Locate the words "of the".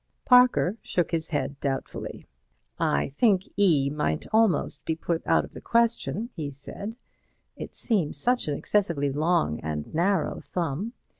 5.45-5.61